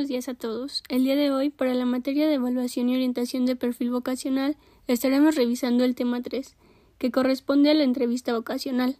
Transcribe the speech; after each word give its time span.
buenos 0.00 0.08
días 0.08 0.30
a 0.30 0.34
todos. 0.34 0.82
El 0.88 1.04
día 1.04 1.14
de 1.14 1.30
hoy, 1.30 1.50
para 1.50 1.74
la 1.74 1.84
materia 1.84 2.26
de 2.26 2.32
evaluación 2.32 2.88
y 2.88 2.94
orientación 2.94 3.44
de 3.44 3.54
perfil 3.54 3.90
vocacional, 3.90 4.56
estaremos 4.86 5.34
revisando 5.34 5.84
el 5.84 5.94
tema 5.94 6.22
3, 6.22 6.56
que 6.96 7.10
corresponde 7.10 7.68
a 7.68 7.74
la 7.74 7.84
entrevista 7.84 8.32
vocacional. 8.32 8.96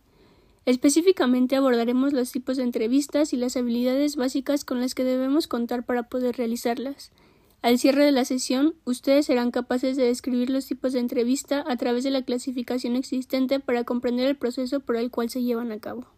Específicamente 0.67 1.56
abordaremos 1.56 2.13
los 2.13 2.31
tipos 2.33 2.58
de 2.58 2.65
entrevistas 2.65 3.33
y 3.33 3.38
las 3.38 3.56
habilidades 3.56 4.17
básicas 4.17 4.67
con 4.67 4.83
las 4.83 4.94
que 4.94 5.04
debemos 5.04 5.47
contar 5.47 5.87
para 5.87 6.03
poder 6.03 6.37
realizarlas. 6.37 7.12
Al 7.62 7.78
cierre 7.78 8.04
de 8.04 8.12
la 8.12 8.26
sesión, 8.26 8.74
ustedes 8.85 9.24
serán 9.24 9.53
capaces 9.53 9.96
de 9.96 10.04
describir 10.04 10.51
los 10.51 10.67
tipos 10.67 10.92
de 10.92 11.01
entrevista 11.01 11.64
a 11.67 11.76
través 11.78 12.04
de 12.04 12.10
la 12.10 12.26
clasificación 12.26 12.94
existente 12.94 13.58
para 13.58 13.85
comprender 13.85 14.26
el 14.28 14.37
proceso 14.37 14.80
por 14.80 14.96
el 14.96 15.10
cual 15.10 15.30
se 15.30 15.42
llevan 15.42 15.72
a 15.72 15.80
cabo. 15.80 16.09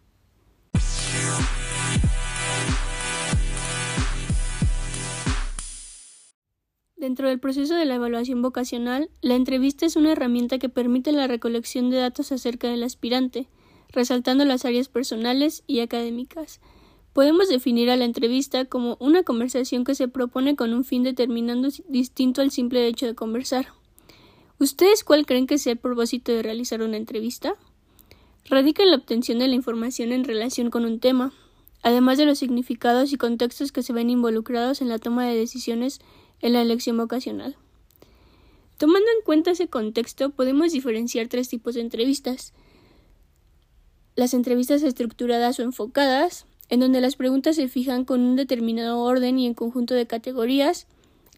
Dentro 7.03 7.27
del 7.27 7.37
proceso 7.37 7.75
de 7.75 7.83
la 7.83 7.95
evaluación 7.95 8.41
vocacional, 8.41 9.09
la 9.19 9.35
entrevista 9.35 9.85
es 9.85 9.97
una 9.97 10.13
herramienta 10.13 10.57
que 10.57 10.69
permite 10.69 11.11
la 11.11 11.27
recolección 11.27 11.89
de 11.89 11.97
datos 11.97 12.31
acerca 12.31 12.69
del 12.69 12.81
aspirante, 12.81 13.49
resaltando 13.89 14.45
las 14.45 14.63
áreas 14.63 14.87
personales 14.87 15.63
y 15.67 15.81
académicas. 15.81 16.61
Podemos 17.11 17.49
definir 17.49 17.89
a 17.89 17.97
la 17.97 18.05
entrevista 18.05 18.63
como 18.63 18.95
una 19.01 19.23
conversación 19.23 19.83
que 19.83 19.95
se 19.95 20.07
propone 20.07 20.55
con 20.55 20.73
un 20.73 20.85
fin 20.85 21.03
determinado 21.03 21.67
distinto 21.89 22.41
al 22.41 22.51
simple 22.51 22.87
hecho 22.87 23.05
de 23.05 23.15
conversar. 23.15 23.67
¿Ustedes 24.57 25.03
cuál 25.03 25.25
creen 25.25 25.45
que 25.45 25.57
sea 25.57 25.73
el 25.73 25.79
propósito 25.79 26.31
de 26.31 26.41
realizar 26.41 26.81
una 26.81 26.95
entrevista? 26.95 27.55
Radica 28.45 28.81
en 28.81 28.91
la 28.91 28.95
obtención 28.95 29.39
de 29.39 29.49
la 29.49 29.55
información 29.55 30.13
en 30.13 30.23
relación 30.23 30.69
con 30.69 30.85
un 30.85 31.01
tema, 31.01 31.33
además 31.81 32.17
de 32.17 32.25
los 32.25 32.39
significados 32.39 33.11
y 33.11 33.17
contextos 33.17 33.73
que 33.73 33.83
se 33.83 33.91
ven 33.91 34.09
involucrados 34.09 34.81
en 34.81 34.87
la 34.87 34.99
toma 34.99 35.27
de 35.27 35.35
decisiones 35.35 35.99
en 36.43 36.53
la 36.53 36.61
elección 36.61 36.97
vocacional. 36.97 37.55
Tomando 38.77 39.07
en 39.17 39.23
cuenta 39.23 39.51
ese 39.51 39.69
contexto, 39.69 40.29
podemos 40.29 40.73
diferenciar 40.73 41.29
tres 41.29 41.47
tipos 41.47 41.73
de 41.73 41.81
entrevistas. 41.81 42.53
Las 44.15 44.33
entrevistas 44.33 44.83
estructuradas 44.83 45.57
o 45.59 45.63
enfocadas, 45.63 46.45
en 46.67 46.81
donde 46.81 46.99
las 46.99 47.15
preguntas 47.15 47.55
se 47.55 47.69
fijan 47.69 48.03
con 48.03 48.21
un 48.21 48.35
determinado 48.35 48.99
orden 48.99 49.39
y 49.39 49.47
en 49.47 49.53
conjunto 49.53 49.93
de 49.93 50.05
categorías. 50.05 50.85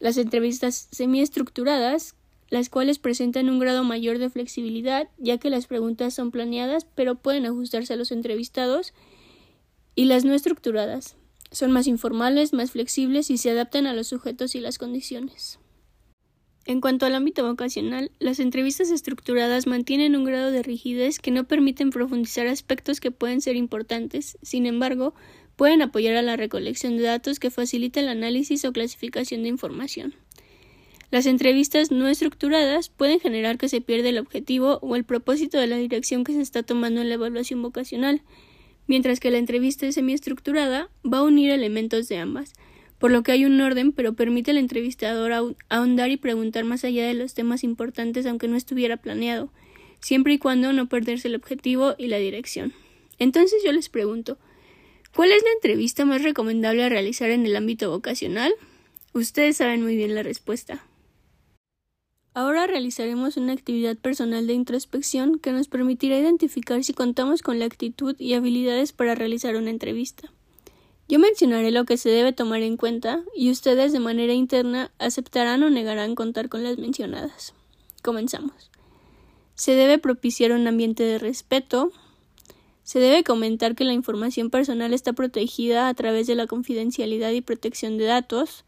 Las 0.00 0.18
entrevistas 0.18 0.88
semiestructuradas, 0.90 2.16
las 2.50 2.68
cuales 2.68 2.98
presentan 2.98 3.48
un 3.48 3.60
grado 3.60 3.84
mayor 3.84 4.18
de 4.18 4.28
flexibilidad, 4.28 5.08
ya 5.18 5.38
que 5.38 5.50
las 5.50 5.68
preguntas 5.68 6.14
son 6.14 6.32
planeadas, 6.32 6.84
pero 6.96 7.14
pueden 7.14 7.46
ajustarse 7.46 7.92
a 7.92 7.96
los 7.96 8.10
entrevistados. 8.10 8.92
Y 9.94 10.06
las 10.06 10.24
no 10.24 10.34
estructuradas, 10.34 11.16
son 11.50 11.72
más 11.72 11.86
informales, 11.86 12.52
más 12.52 12.72
flexibles 12.72 13.30
y 13.30 13.38
se 13.38 13.50
adaptan 13.50 13.86
a 13.86 13.92
los 13.92 14.08
sujetos 14.08 14.54
y 14.54 14.60
las 14.60 14.78
condiciones. 14.78 15.58
En 16.66 16.80
cuanto 16.80 17.06
al 17.06 17.14
ámbito 17.14 17.46
vocacional, 17.46 18.10
las 18.18 18.40
entrevistas 18.40 18.90
estructuradas 18.90 19.68
mantienen 19.68 20.16
un 20.16 20.24
grado 20.24 20.50
de 20.50 20.64
rigidez 20.64 21.20
que 21.20 21.30
no 21.30 21.44
permiten 21.44 21.90
profundizar 21.90 22.48
aspectos 22.48 22.98
que 22.98 23.12
pueden 23.12 23.40
ser 23.40 23.54
importantes, 23.54 24.36
sin 24.42 24.66
embargo, 24.66 25.14
pueden 25.54 25.80
apoyar 25.80 26.16
a 26.16 26.22
la 26.22 26.36
recolección 26.36 26.96
de 26.96 27.04
datos 27.04 27.38
que 27.38 27.50
facilita 27.50 28.00
el 28.00 28.08
análisis 28.08 28.64
o 28.64 28.72
clasificación 28.72 29.44
de 29.44 29.48
información. 29.48 30.14
Las 31.12 31.26
entrevistas 31.26 31.92
no 31.92 32.08
estructuradas 32.08 32.88
pueden 32.88 33.20
generar 33.20 33.58
que 33.58 33.68
se 33.68 33.80
pierda 33.80 34.08
el 34.08 34.18
objetivo 34.18 34.80
o 34.82 34.96
el 34.96 35.04
propósito 35.04 35.58
de 35.58 35.68
la 35.68 35.76
dirección 35.76 36.24
que 36.24 36.32
se 36.32 36.40
está 36.40 36.64
tomando 36.64 37.00
en 37.00 37.08
la 37.08 37.14
evaluación 37.14 37.62
vocacional, 37.62 38.22
mientras 38.86 39.20
que 39.20 39.30
la 39.30 39.38
entrevista 39.38 39.90
semiestructurada 39.90 40.88
va 41.04 41.18
a 41.18 41.22
unir 41.22 41.50
elementos 41.50 42.08
de 42.08 42.18
ambas, 42.18 42.54
por 42.98 43.10
lo 43.10 43.22
que 43.22 43.32
hay 43.32 43.44
un 43.44 43.60
orden, 43.60 43.92
pero 43.92 44.14
permite 44.14 44.52
al 44.52 44.56
entrevistador 44.56 45.32
ahondar 45.68 46.10
y 46.10 46.16
preguntar 46.16 46.64
más 46.64 46.84
allá 46.84 47.06
de 47.06 47.14
los 47.14 47.34
temas 47.34 47.64
importantes 47.64 48.26
aunque 48.26 48.48
no 48.48 48.56
estuviera 48.56 48.96
planeado, 48.96 49.50
siempre 50.00 50.34
y 50.34 50.38
cuando 50.38 50.72
no 50.72 50.88
perderse 50.88 51.28
el 51.28 51.34
objetivo 51.34 51.94
y 51.98 52.08
la 52.08 52.18
dirección. 52.18 52.72
Entonces 53.18 53.62
yo 53.64 53.72
les 53.72 53.88
pregunto, 53.88 54.38
¿cuál 55.14 55.32
es 55.32 55.42
la 55.42 55.52
entrevista 55.52 56.04
más 56.04 56.22
recomendable 56.22 56.84
a 56.84 56.88
realizar 56.88 57.30
en 57.30 57.46
el 57.46 57.56
ámbito 57.56 57.90
vocacional? 57.90 58.52
Ustedes 59.12 59.56
saben 59.56 59.82
muy 59.82 59.96
bien 59.96 60.14
la 60.14 60.22
respuesta. 60.22 60.84
Ahora 62.36 62.66
realizaremos 62.66 63.38
una 63.38 63.54
actividad 63.54 63.96
personal 63.96 64.46
de 64.46 64.52
introspección 64.52 65.38
que 65.38 65.52
nos 65.52 65.68
permitirá 65.68 66.18
identificar 66.18 66.84
si 66.84 66.92
contamos 66.92 67.40
con 67.40 67.58
la 67.58 67.64
actitud 67.64 68.14
y 68.18 68.34
habilidades 68.34 68.92
para 68.92 69.14
realizar 69.14 69.56
una 69.56 69.70
entrevista. 69.70 70.30
Yo 71.08 71.18
mencionaré 71.18 71.70
lo 71.70 71.86
que 71.86 71.96
se 71.96 72.10
debe 72.10 72.34
tomar 72.34 72.60
en 72.60 72.76
cuenta 72.76 73.22
y 73.34 73.50
ustedes 73.50 73.94
de 73.94 74.00
manera 74.00 74.34
interna 74.34 74.90
aceptarán 74.98 75.62
o 75.62 75.70
negarán 75.70 76.14
contar 76.14 76.50
con 76.50 76.62
las 76.62 76.76
mencionadas. 76.76 77.54
Comenzamos. 78.02 78.70
Se 79.54 79.72
debe 79.72 79.96
propiciar 79.96 80.52
un 80.52 80.66
ambiente 80.66 81.04
de 81.04 81.18
respeto. 81.18 81.90
Se 82.82 82.98
debe 82.98 83.24
comentar 83.24 83.74
que 83.74 83.84
la 83.84 83.94
información 83.94 84.50
personal 84.50 84.92
está 84.92 85.14
protegida 85.14 85.88
a 85.88 85.94
través 85.94 86.26
de 86.26 86.34
la 86.34 86.46
confidencialidad 86.46 87.30
y 87.30 87.40
protección 87.40 87.96
de 87.96 88.04
datos. 88.04 88.65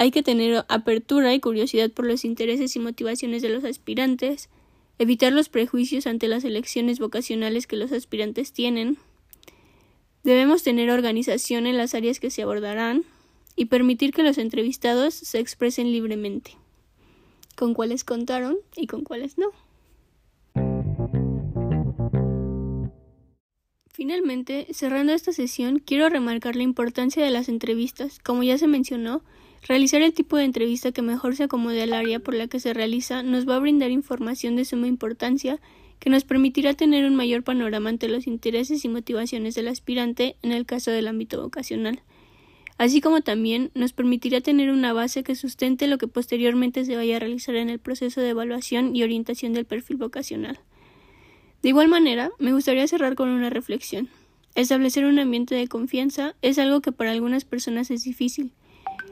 Hay 0.00 0.12
que 0.12 0.22
tener 0.22 0.64
apertura 0.68 1.34
y 1.34 1.40
curiosidad 1.40 1.90
por 1.90 2.06
los 2.06 2.24
intereses 2.24 2.76
y 2.76 2.78
motivaciones 2.78 3.42
de 3.42 3.48
los 3.48 3.64
aspirantes, 3.64 4.48
evitar 5.00 5.32
los 5.32 5.48
prejuicios 5.48 6.06
ante 6.06 6.28
las 6.28 6.44
elecciones 6.44 7.00
vocacionales 7.00 7.66
que 7.66 7.76
los 7.76 7.90
aspirantes 7.90 8.52
tienen. 8.52 8.96
Debemos 10.22 10.62
tener 10.62 10.90
organización 10.90 11.66
en 11.66 11.76
las 11.76 11.96
áreas 11.96 12.20
que 12.20 12.30
se 12.30 12.42
abordarán 12.42 13.02
y 13.56 13.64
permitir 13.64 14.12
que 14.12 14.22
los 14.22 14.38
entrevistados 14.38 15.14
se 15.14 15.40
expresen 15.40 15.90
libremente, 15.90 16.52
con 17.56 17.74
cuáles 17.74 18.04
contaron 18.04 18.56
y 18.76 18.86
con 18.86 19.02
cuáles 19.02 19.36
no. 19.36 19.50
Finalmente, 23.88 24.68
cerrando 24.70 25.12
esta 25.12 25.32
sesión, 25.32 25.80
quiero 25.80 26.08
remarcar 26.08 26.54
la 26.54 26.62
importancia 26.62 27.24
de 27.24 27.32
las 27.32 27.48
entrevistas. 27.48 28.20
Como 28.20 28.44
ya 28.44 28.56
se 28.56 28.68
mencionó, 28.68 29.24
Realizar 29.66 30.02
el 30.02 30.12
tipo 30.12 30.36
de 30.36 30.44
entrevista 30.44 30.92
que 30.92 31.02
mejor 31.02 31.34
se 31.34 31.44
acomode 31.44 31.82
al 31.82 31.92
área 31.92 32.20
por 32.20 32.34
la 32.34 32.46
que 32.46 32.60
se 32.60 32.74
realiza 32.74 33.22
nos 33.22 33.48
va 33.48 33.56
a 33.56 33.60
brindar 33.60 33.90
información 33.90 34.56
de 34.56 34.64
suma 34.64 34.86
importancia 34.86 35.60
que 35.98 36.10
nos 36.10 36.24
permitirá 36.24 36.74
tener 36.74 37.04
un 37.04 37.16
mayor 37.16 37.42
panorama 37.42 37.90
ante 37.90 38.08
los 38.08 38.26
intereses 38.26 38.84
y 38.84 38.88
motivaciones 38.88 39.54
del 39.54 39.68
aspirante 39.68 40.36
en 40.42 40.52
el 40.52 40.64
caso 40.64 40.90
del 40.90 41.08
ámbito 41.08 41.42
vocacional, 41.42 42.02
así 42.78 43.00
como 43.00 43.20
también 43.20 43.70
nos 43.74 43.92
permitirá 43.92 44.40
tener 44.40 44.70
una 44.70 44.92
base 44.92 45.24
que 45.24 45.34
sustente 45.34 45.88
lo 45.88 45.98
que 45.98 46.06
posteriormente 46.06 46.84
se 46.84 46.96
vaya 46.96 47.16
a 47.16 47.20
realizar 47.20 47.56
en 47.56 47.68
el 47.68 47.80
proceso 47.80 48.20
de 48.20 48.30
evaluación 48.30 48.94
y 48.94 49.02
orientación 49.02 49.52
del 49.52 49.64
perfil 49.64 49.96
vocacional. 49.96 50.60
De 51.62 51.70
igual 51.70 51.88
manera, 51.88 52.30
me 52.38 52.52
gustaría 52.52 52.86
cerrar 52.86 53.16
con 53.16 53.28
una 53.30 53.50
reflexión. 53.50 54.08
Establecer 54.54 55.04
un 55.04 55.18
ambiente 55.18 55.56
de 55.56 55.66
confianza 55.66 56.36
es 56.40 56.58
algo 56.58 56.80
que 56.80 56.92
para 56.92 57.10
algunas 57.10 57.44
personas 57.44 57.90
es 57.90 58.04
difícil, 58.04 58.52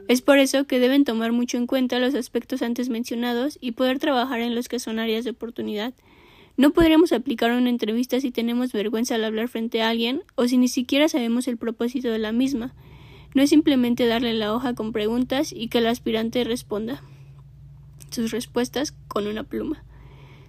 es 0.09 0.23
por 0.23 0.39
eso 0.39 0.67
que 0.67 0.79
deben 0.79 1.05
tomar 1.05 1.33
mucho 1.33 1.57
en 1.57 1.67
cuenta 1.67 1.99
los 1.99 2.15
aspectos 2.15 2.63
antes 2.63 2.89
mencionados 2.89 3.59
y 3.61 3.73
poder 3.73 3.99
trabajar 3.99 4.41
en 4.41 4.55
los 4.55 4.69
que 4.69 4.79
son 4.79 4.99
áreas 4.99 5.25
de 5.25 5.31
oportunidad. 5.31 5.95
No 6.57 6.71
podríamos 6.71 7.13
aplicar 7.13 7.51
una 7.51 7.71
entrevista 7.71 8.21
si 8.21 8.31
tenemos 8.31 8.73
vergüenza 8.73 9.17
al 9.17 9.25
hablar 9.25 9.49
frente 9.49 9.83
a 9.83 9.91
alguien 9.91 10.23
o 10.37 10.47
si 10.47 10.59
ni 10.59 10.69
siquiera 10.69 11.09
sabemos 11.09 11.49
el 11.49 11.57
propósito 11.57 12.09
de 12.09 12.19
la 12.19 12.33
misma. 12.33 12.73
No 13.35 13.43
es 13.43 13.51
simplemente 13.51 14.07
darle 14.07 14.33
la 14.33 14.55
hoja 14.55 14.75
con 14.75 14.93
preguntas 14.93 15.53
y 15.53 15.69
que 15.69 15.79
el 15.79 15.87
aspirante 15.87 16.45
responda 16.45 17.03
sus 18.11 18.31
respuestas 18.31 18.93
con 19.09 19.27
una 19.27 19.43
pluma. 19.43 19.85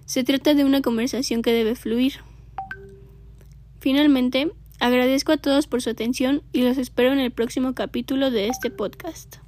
Se 0.06 0.24
trata 0.24 0.54
de 0.54 0.64
una 0.64 0.80
conversación 0.80 1.42
que 1.42 1.52
debe 1.52 1.74
fluir. 1.74 2.14
Finalmente, 3.80 4.52
agradezco 4.80 5.32
a 5.32 5.36
todos 5.36 5.66
por 5.66 5.82
su 5.82 5.90
atención 5.90 6.42
y 6.52 6.62
los 6.62 6.78
espero 6.78 7.12
en 7.12 7.18
el 7.18 7.32
próximo 7.32 7.74
capítulo 7.74 8.30
de 8.30 8.48
este 8.48 8.70
podcast. 8.70 9.38